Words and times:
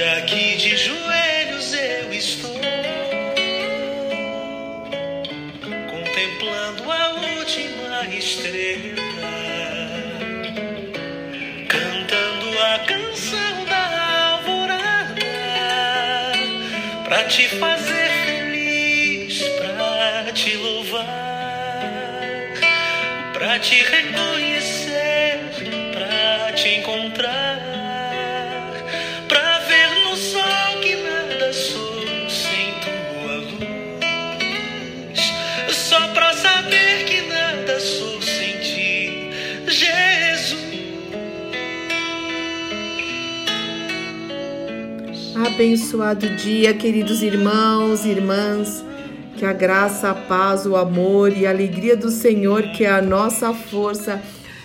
Aqui 0.00 0.56
de 0.56 0.78
joelhos 0.78 1.74
eu 1.74 2.10
estou, 2.10 2.58
contemplando 5.90 6.90
a 6.90 7.10
última 7.36 8.06
estrela, 8.08 8.96
cantando 11.68 12.58
a 12.62 12.78
canção 12.86 13.64
da 13.66 14.38
alvorada, 14.38 15.20
pra 17.04 17.24
te 17.24 17.46
fazer 17.48 18.10
feliz, 18.24 19.42
pra 19.58 20.32
te 20.32 20.56
louvar, 20.56 21.04
pra 23.34 23.58
te 23.58 23.82
reconhecer, 23.82 25.40
pra 25.92 26.52
te 26.54 26.68
encontrar. 26.76 27.49
Abençoado 45.60 46.26
dia, 46.36 46.72
queridos 46.72 47.22
irmãos 47.22 48.06
e 48.06 48.08
irmãs. 48.08 48.82
Que 49.36 49.44
a 49.44 49.52
graça, 49.52 50.10
a 50.10 50.14
paz, 50.14 50.64
o 50.64 50.74
amor 50.74 51.36
e 51.36 51.46
a 51.46 51.50
alegria 51.50 51.94
do 51.94 52.10
Senhor, 52.10 52.62
que 52.72 52.86
é 52.86 52.90
a 52.90 53.02
nossa 53.02 53.52
força, 53.52 54.22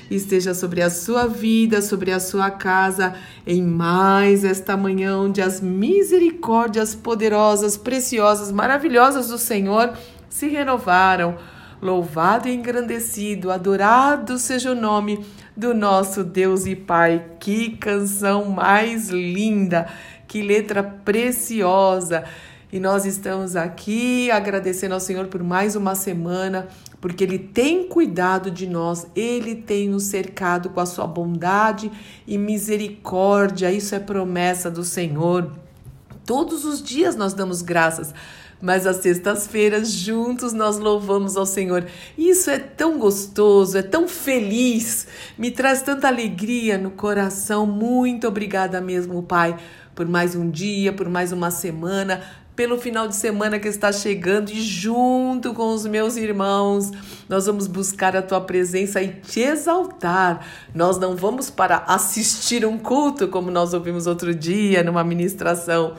esteja 0.09 0.53
sobre 0.53 0.81
a 0.81 0.89
sua 0.89 1.27
vida, 1.27 1.81
sobre 1.81 2.13
a 2.13 2.19
sua 2.21 2.49
casa, 2.49 3.13
em 3.45 3.61
mais 3.61 4.45
esta 4.45 4.77
manhã, 4.77 5.17
onde 5.17 5.41
as 5.41 5.59
misericórdias 5.59 6.95
poderosas, 6.95 7.75
preciosas, 7.75 8.49
maravilhosas 8.49 9.27
do 9.27 9.37
Senhor 9.37 9.91
se 10.29 10.47
renovaram. 10.47 11.35
Louvado 11.81 12.47
e 12.47 12.55
engrandecido, 12.55 13.51
adorado 13.51 14.37
seja 14.37 14.71
o 14.71 14.75
nome 14.75 15.25
do 15.55 15.73
nosso 15.73 16.23
Deus 16.23 16.65
e 16.65 16.75
Pai. 16.75 17.23
Que 17.39 17.77
canção 17.77 18.45
mais 18.45 19.09
linda, 19.09 19.87
que 20.27 20.41
letra 20.41 20.83
preciosa. 20.83 22.23
E 22.71 22.79
nós 22.79 23.05
estamos 23.05 23.55
aqui 23.55 24.29
agradecendo 24.31 24.95
ao 24.95 24.99
Senhor 24.99 25.27
por 25.27 25.41
mais 25.41 25.75
uma 25.75 25.95
semana, 25.95 26.67
porque 26.99 27.23
Ele 27.23 27.39
tem 27.39 27.87
cuidado 27.87 28.51
de 28.51 28.67
nós, 28.67 29.07
Ele 29.15 29.55
tem 29.55 29.87
nos 29.87 30.03
cercado 30.03 30.69
com 30.69 30.81
a 30.81 30.85
sua 30.85 31.07
bondade 31.07 31.89
e 32.27 32.37
misericórdia. 32.37 33.71
Isso 33.71 33.95
é 33.95 33.99
promessa 33.99 34.69
do 34.69 34.83
Senhor. 34.83 35.53
Todos 36.25 36.65
os 36.65 36.81
dias 36.81 37.15
nós 37.15 37.33
damos 37.33 37.61
graças, 37.61 38.13
mas 38.61 38.87
às 38.87 38.97
sextas-feiras 38.97 39.91
juntos 39.91 40.53
nós 40.53 40.77
louvamos 40.77 41.37
ao 41.37 41.45
Senhor. 41.45 41.85
Isso 42.17 42.49
é 42.49 42.57
tão 42.59 42.97
gostoso, 42.97 43.77
é 43.77 43.81
tão 43.81 44.07
feliz, 44.07 45.07
me 45.37 45.51
traz 45.51 45.81
tanta 45.81 46.07
alegria 46.07 46.77
no 46.77 46.91
coração. 46.91 47.65
Muito 47.65 48.27
obrigada 48.27 48.81
mesmo, 48.81 49.21
Pai, 49.23 49.57
por 49.93 50.07
mais 50.07 50.35
um 50.35 50.49
dia, 50.49 50.93
por 50.93 51.09
mais 51.09 51.31
uma 51.31 51.51
semana 51.51 52.21
pelo 52.55 52.79
final 52.79 53.07
de 53.07 53.15
semana 53.15 53.59
que 53.59 53.67
está 53.67 53.91
chegando 53.91 54.49
e 54.49 54.61
junto 54.61 55.53
com 55.53 55.73
os 55.73 55.85
meus 55.85 56.15
irmãos, 56.15 56.89
nós 57.27 57.45
vamos 57.47 57.67
buscar 57.67 58.15
a 58.15 58.21
tua 58.21 58.39
presença 58.39 59.01
e 59.01 59.09
te 59.09 59.41
exaltar. 59.41 60.45
Nós 60.73 60.97
não 60.97 61.15
vamos 61.15 61.49
para 61.49 61.83
assistir 61.85 62.65
um 62.65 62.77
culto, 62.77 63.27
como 63.27 63.51
nós 63.51 63.73
ouvimos 63.73 64.07
outro 64.07 64.33
dia 64.33 64.83
numa 64.83 65.03
ministração. 65.03 65.95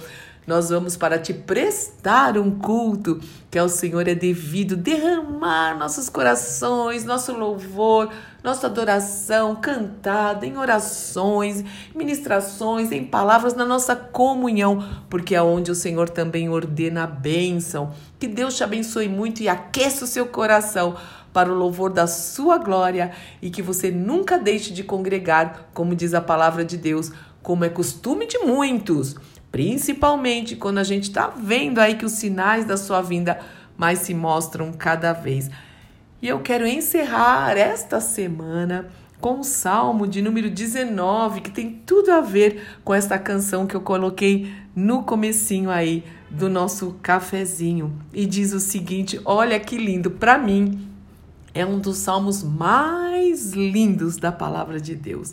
Nós 0.46 0.70
vamos 0.70 0.96
para 0.96 1.18
te 1.18 1.34
prestar 1.34 2.38
um 2.38 2.52
culto 2.52 3.20
que 3.50 3.58
ao 3.58 3.68
Senhor 3.68 4.06
é 4.06 4.14
devido 4.14 4.76
derramar 4.76 5.76
nossos 5.76 6.08
corações, 6.08 7.04
nosso 7.04 7.32
louvor, 7.32 8.12
nossa 8.44 8.68
adoração 8.68 9.56
cantada 9.56 10.46
em 10.46 10.56
orações, 10.56 11.64
ministrações, 11.92 12.92
em 12.92 13.04
palavras, 13.04 13.54
na 13.54 13.64
nossa 13.64 13.96
comunhão, 13.96 14.86
porque 15.10 15.34
é 15.34 15.42
onde 15.42 15.72
o 15.72 15.74
Senhor 15.74 16.08
também 16.08 16.48
ordena 16.48 17.02
a 17.02 17.08
bênção. 17.08 17.92
Que 18.16 18.28
Deus 18.28 18.56
te 18.56 18.62
abençoe 18.62 19.08
muito 19.08 19.42
e 19.42 19.48
aqueça 19.48 20.04
o 20.04 20.08
seu 20.08 20.26
coração 20.26 20.94
para 21.32 21.52
o 21.52 21.56
louvor 21.56 21.90
da 21.90 22.06
sua 22.06 22.56
glória 22.56 23.10
e 23.42 23.50
que 23.50 23.62
você 23.62 23.90
nunca 23.90 24.38
deixe 24.38 24.72
de 24.72 24.84
congregar, 24.84 25.70
como 25.74 25.96
diz 25.96 26.14
a 26.14 26.20
palavra 26.20 26.64
de 26.64 26.76
Deus, 26.76 27.10
como 27.42 27.64
é 27.64 27.68
costume 27.68 28.26
de 28.26 28.38
muitos 28.38 29.16
principalmente 29.50 30.56
quando 30.56 30.78
a 30.78 30.84
gente 30.84 31.04
está 31.04 31.28
vendo 31.28 31.78
aí 31.78 31.96
que 31.96 32.04
os 32.04 32.12
sinais 32.12 32.64
da 32.64 32.76
sua 32.76 33.00
vinda 33.00 33.38
mais 33.76 34.00
se 34.00 34.14
mostram 34.14 34.72
cada 34.72 35.12
vez. 35.12 35.50
E 36.20 36.28
eu 36.28 36.40
quero 36.40 36.66
encerrar 36.66 37.56
esta 37.56 38.00
semana 38.00 38.88
com 39.20 39.40
o 39.40 39.44
Salmo 39.44 40.06
de 40.06 40.20
número 40.20 40.50
19, 40.50 41.40
que 41.40 41.50
tem 41.50 41.70
tudo 41.86 42.10
a 42.10 42.20
ver 42.20 42.78
com 42.84 42.94
esta 42.94 43.18
canção 43.18 43.66
que 43.66 43.74
eu 43.74 43.80
coloquei 43.80 44.52
no 44.74 45.02
comecinho 45.02 45.70
aí 45.70 46.04
do 46.30 46.48
nosso 46.48 46.96
cafezinho. 47.02 47.92
E 48.12 48.26
diz 48.26 48.52
o 48.52 48.60
seguinte: 48.60 49.20
olha 49.24 49.58
que 49.58 49.76
lindo, 49.76 50.10
para 50.10 50.38
mim 50.38 50.88
é 51.54 51.64
um 51.64 51.78
dos 51.78 51.98
salmos 51.98 52.42
mais 52.42 53.52
lindos 53.52 54.16
da 54.16 54.30
palavra 54.30 54.78
de 54.78 54.94
Deus 54.94 55.32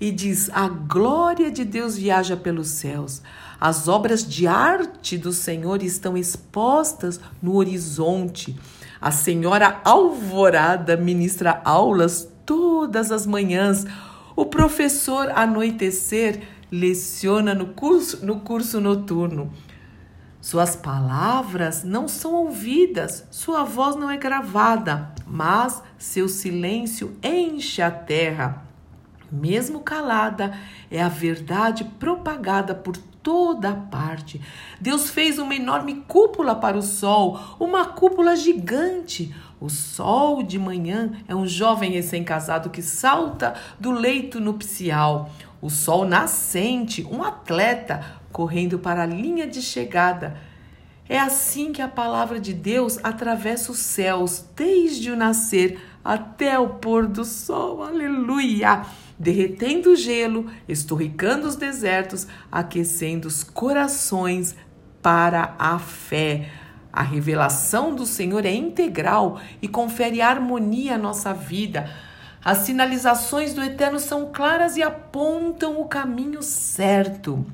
e 0.00 0.10
diz: 0.10 0.50
A 0.52 0.68
glória 0.68 1.50
de 1.50 1.64
Deus 1.64 1.96
viaja 1.96 2.36
pelos 2.36 2.68
céus. 2.68 3.22
As 3.60 3.88
obras 3.88 4.26
de 4.26 4.46
arte 4.46 5.18
do 5.18 5.32
Senhor 5.32 5.82
estão 5.82 6.16
expostas 6.16 7.20
no 7.42 7.56
horizonte. 7.56 8.56
A 9.00 9.10
senhora 9.10 9.80
Alvorada 9.84 10.96
ministra 10.96 11.60
aulas 11.64 12.28
todas 12.46 13.10
as 13.10 13.26
manhãs. 13.26 13.84
O 14.36 14.46
professor 14.46 15.30
Anoitecer 15.30 16.42
leciona 16.70 17.54
no 17.54 17.68
curso, 17.68 18.24
no 18.24 18.40
curso 18.40 18.80
noturno. 18.80 19.52
Suas 20.40 20.76
palavras 20.76 21.82
não 21.82 22.06
são 22.06 22.32
ouvidas, 22.32 23.26
sua 23.28 23.64
voz 23.64 23.96
não 23.96 24.08
é 24.08 24.16
gravada, 24.16 25.12
mas 25.26 25.82
seu 25.98 26.28
silêncio 26.28 27.16
enche 27.22 27.82
a 27.82 27.90
terra 27.90 28.67
mesmo 29.30 29.80
calada, 29.80 30.58
é 30.90 31.02
a 31.02 31.08
verdade 31.08 31.84
propagada 31.98 32.74
por 32.74 32.96
toda 33.22 33.74
parte. 33.74 34.40
Deus 34.80 35.10
fez 35.10 35.38
uma 35.38 35.54
enorme 35.54 36.02
cúpula 36.08 36.54
para 36.54 36.78
o 36.78 36.82
sol, 36.82 37.38
uma 37.60 37.84
cúpula 37.86 38.34
gigante. 38.34 39.34
O 39.60 39.68
sol 39.68 40.42
de 40.42 40.58
manhã 40.58 41.12
é 41.26 41.34
um 41.34 41.46
jovem 41.46 41.90
recém-casado 41.90 42.70
que 42.70 42.80
salta 42.80 43.54
do 43.78 43.90
leito 43.90 44.40
nupcial. 44.40 45.30
O 45.60 45.68
sol 45.68 46.06
nascente, 46.06 47.04
um 47.10 47.22
atleta 47.22 48.00
correndo 48.32 48.78
para 48.78 49.02
a 49.02 49.06
linha 49.06 49.46
de 49.46 49.60
chegada. 49.60 50.38
É 51.08 51.18
assim 51.18 51.72
que 51.72 51.82
a 51.82 51.88
palavra 51.88 52.38
de 52.38 52.52
Deus 52.52 52.98
atravessa 53.02 53.72
os 53.72 53.78
céus, 53.78 54.44
desde 54.54 55.10
o 55.10 55.16
nascer 55.16 55.80
até 56.04 56.58
o 56.58 56.68
pôr 56.74 57.06
do 57.06 57.24
sol. 57.24 57.82
Aleluia! 57.82 58.86
Derretendo 59.18 59.90
o 59.90 59.96
gelo, 59.96 60.46
esturricando 60.68 61.48
os 61.48 61.56
desertos, 61.56 62.26
aquecendo 62.50 63.26
os 63.26 63.42
corações 63.42 64.54
para 65.02 65.54
a 65.58 65.78
fé. 65.78 66.48
A 66.92 67.02
revelação 67.02 67.94
do 67.94 68.06
Senhor 68.06 68.44
é 68.46 68.54
integral 68.54 69.40
e 69.60 69.68
confere 69.68 70.20
harmonia 70.20 70.94
à 70.94 70.98
nossa 70.98 71.34
vida. 71.34 71.90
As 72.44 72.58
sinalizações 72.58 73.52
do 73.52 73.62
Eterno 73.62 73.98
são 73.98 74.30
claras 74.32 74.76
e 74.76 74.82
apontam 74.82 75.80
o 75.80 75.86
caminho 75.86 76.42
certo. 76.42 77.44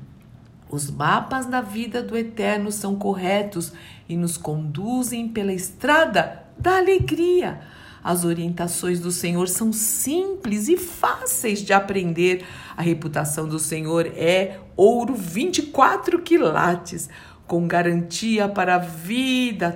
Os 0.69 0.89
mapas 0.89 1.45
da 1.45 1.61
vida 1.61 2.01
do 2.01 2.15
Eterno 2.15 2.71
são 2.71 2.95
corretos 2.95 3.73
e 4.07 4.15
nos 4.15 4.37
conduzem 4.37 5.27
pela 5.27 5.53
estrada 5.53 6.43
da 6.57 6.77
alegria. 6.77 7.61
As 8.05 8.23
orientações 8.23 8.99
do 8.99 9.11
Senhor 9.11 9.49
são 9.49 9.73
simples 9.73 10.67
e 10.67 10.77
fáceis 10.77 11.63
de 11.63 11.73
aprender. 11.73 12.45
A 12.77 12.83
reputação 12.83 13.47
do 13.47 13.57
Senhor 13.57 14.05
é 14.05 14.59
ouro 14.77 15.15
24 15.15 16.21
quilates, 16.21 17.09
com 17.47 17.67
garantia 17.67 18.47
para 18.47 18.75
a 18.75 18.77
vida 18.77 19.71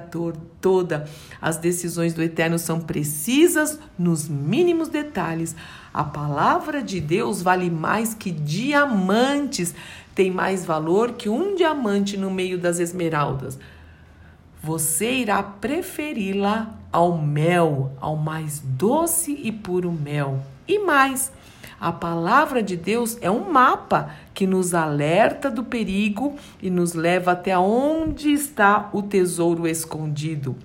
toda. 0.61 1.09
As 1.41 1.57
decisões 1.57 2.13
do 2.13 2.21
Eterno 2.21 2.59
são 2.59 2.79
precisas 2.79 3.79
nos 3.97 4.29
mínimos 4.29 4.89
detalhes. 4.89 5.55
A 5.91 6.03
palavra 6.03 6.83
de 6.83 7.01
Deus 7.01 7.41
vale 7.41 7.71
mais 7.71 8.13
que 8.13 8.29
diamantes, 8.29 9.73
tem 10.13 10.29
mais 10.29 10.63
valor 10.63 11.13
que 11.13 11.29
um 11.29 11.55
diamante 11.55 12.15
no 12.15 12.29
meio 12.29 12.59
das 12.59 12.77
esmeraldas 12.77 13.57
você 14.61 15.11
irá 15.11 15.41
preferi-la 15.41 16.73
ao 16.91 17.17
mel, 17.17 17.91
ao 17.99 18.15
mais 18.15 18.59
doce 18.59 19.31
e 19.43 19.51
puro 19.51 19.91
mel. 19.91 20.39
E 20.67 20.79
mais, 20.79 21.31
A 21.79 21.93
palavra 21.93 22.61
de 22.61 22.75
Deus 22.75 23.17
é 23.21 23.31
um 23.31 23.49
mapa 23.49 24.11
que 24.33 24.45
nos 24.45 24.73
alerta 24.73 25.49
do 25.49 25.63
perigo 25.63 26.35
e 26.61 26.69
nos 26.69 26.93
leva 26.93 27.31
até 27.31 27.57
onde 27.57 28.33
está 28.33 28.89
o 28.91 29.01
tesouro 29.01 29.65
escondido. 29.65 30.57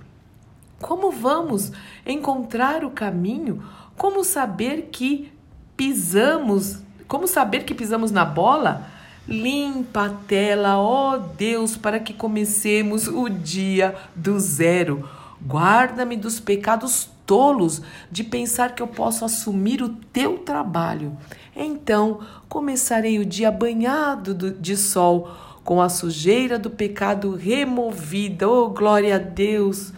Como 0.81 1.11
vamos 1.11 1.71
encontrar 2.05 2.83
o 2.83 2.91
caminho? 2.91 3.63
Como 3.95 4.25
saber 4.25 4.89
que 4.91 5.31
pisamos? 5.77 6.79
Como 7.07 7.27
saber 7.27 7.63
que 7.63 7.73
pisamos 7.73 8.11
na 8.11 8.25
bola? 8.25 8.85
Limpa 9.27 10.05
a 10.05 10.09
tela, 10.09 10.77
ó 10.77 11.17
Deus, 11.17 11.75
para 11.75 11.99
que 11.99 12.13
comecemos 12.13 13.07
o 13.07 13.27
dia 13.27 13.95
do 14.15 14.39
zero. 14.39 15.09
Guarda-me 15.43 16.15
dos 16.15 16.39
pecados 16.39 17.09
tolos 17.25 17.81
de 18.11 18.23
pensar 18.23 18.75
que 18.75 18.83
eu 18.83 18.87
posso 18.87 19.25
assumir 19.25 19.81
o 19.81 19.89
teu 19.89 20.37
trabalho. 20.37 21.17
Então 21.55 22.19
começarei 22.47 23.17
o 23.17 23.25
dia 23.25 23.51
banhado 23.51 24.33
de 24.33 24.77
sol, 24.77 25.31
com 25.63 25.81
a 25.81 25.89
sujeira 25.89 26.59
do 26.59 26.69
pecado 26.69 27.35
removida. 27.35 28.47
Oh, 28.47 28.69
glória 28.69 29.15
a 29.15 29.19
Deus! 29.19 29.91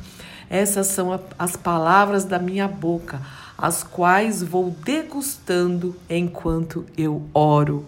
Essas 0.49 0.87
são 0.87 1.19
as 1.37 1.57
palavras 1.57 2.23
da 2.23 2.39
minha 2.39 2.69
boca, 2.69 3.21
as 3.57 3.83
quais 3.83 4.41
vou 4.41 4.73
degustando 4.85 5.93
enquanto 6.09 6.85
eu 6.97 7.23
oro. 7.33 7.85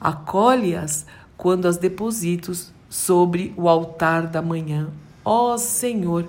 Acolhe-as 0.00 1.04
quando 1.36 1.66
as 1.66 1.76
deposito 1.76 2.52
sobre 2.88 3.52
o 3.56 3.68
altar 3.68 4.26
da 4.26 4.40
manhã. 4.40 4.88
Ó 5.24 5.56
Senhor, 5.58 6.26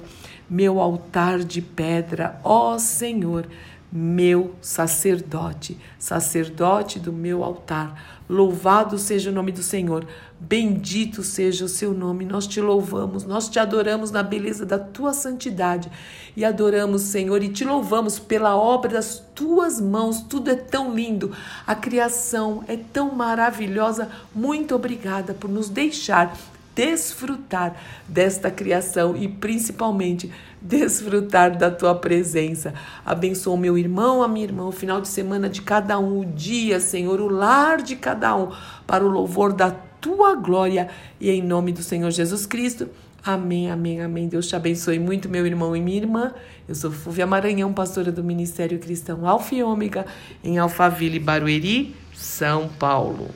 meu 0.52 0.82
altar 0.82 1.40
de 1.40 1.62
pedra, 1.62 2.38
ó 2.44 2.78
Senhor, 2.78 3.48
meu 3.90 4.54
sacerdote, 4.62 5.78
sacerdote 5.98 7.00
do 7.00 7.14
meu 7.14 7.42
altar. 7.42 8.22
Louvado 8.30 8.98
seja 8.98 9.30
o 9.30 9.34
nome 9.34 9.54
do 9.54 9.64
Senhor, 9.64 10.06
bendito 10.38 11.24
seja 11.24 11.64
o 11.64 11.70
seu 11.70 11.94
nome. 11.94 12.26
Nós 12.26 12.48
te 12.48 12.60
louvamos, 12.60 13.24
nós 13.24 13.48
te 13.48 13.60
adoramos 13.60 14.12
na 14.12 14.24
beleza 14.24 14.66
da 14.66 14.78
tua 14.78 15.14
santidade 15.14 15.90
e 16.36 16.44
adoramos, 16.44 17.02
Senhor, 17.04 17.42
e 17.42 17.50
te 17.50 17.64
louvamos 17.64 18.20
pela 18.20 18.56
obra 18.56 18.92
das 18.92 19.24
tuas 19.34 19.80
mãos. 19.80 20.22
Tudo 20.22 20.52
é 20.52 20.56
tão 20.56 20.94
lindo, 20.94 21.34
a 21.66 21.76
criação 21.76 22.64
é 22.68 22.76
tão 22.76 23.16
maravilhosa. 23.16 24.10
Muito 24.36 24.76
obrigada 24.76 25.34
por 25.34 25.50
nos 25.50 25.70
deixar 25.70 26.38
desfrutar 26.76 27.76
desta 28.08 28.50
criação 28.50 29.16
e 29.16 29.28
principalmente 29.28 30.32
desfrutar 30.62 31.58
da 31.58 31.72
tua 31.72 31.96
presença. 31.96 32.74
Abençoa 33.06 33.56
o 33.56 33.58
meu 33.58 33.78
irmão, 33.78 34.22
a 34.22 34.28
minha 34.28 34.46
irmã, 34.46 34.66
o 34.66 34.72
final 34.72 35.02
de 35.02 35.08
semana 35.08 35.50
de 35.50 35.62
cada 35.62 36.00
um, 36.00 36.20
o 36.20 36.26
dia, 36.26 36.80
Senhor, 36.80 37.20
o 37.20 37.28
lar 37.28 37.82
de 37.82 37.96
cada 37.96 38.36
um, 38.36 38.52
para 38.86 39.04
o 39.04 39.10
louvor 39.10 39.54
da 39.54 39.72
tua 39.72 40.36
glória 40.36 40.90
e 41.20 41.30
em 41.30 41.42
nome 41.42 41.72
do 41.72 41.84
Senhor 41.84 42.10
Jesus 42.12 42.46
Cristo. 42.46 42.90
Amém, 43.24 43.70
amém, 43.70 44.02
amém. 44.02 44.28
Deus 44.28 44.48
te 44.48 44.56
abençoe 44.56 44.98
muito, 44.98 45.30
meu 45.30 45.46
irmão 45.46 45.76
e 45.76 45.82
minha 45.82 45.98
irmã. 45.98 46.34
Eu 46.68 46.74
sou 46.74 46.90
Fúvia 46.90 47.28
Maranhão, 47.28 47.72
pastora 47.72 48.12
do 48.12 48.24
Ministério 48.24 48.80
Cristão 48.80 49.28
Alfa 49.28 49.54
e 49.54 49.64
Ômega, 49.64 50.08
em 50.44 50.58
Alphaville, 50.58 51.20
Barueri, 51.20 51.96
São 52.16 52.68
Paulo. 52.68 53.30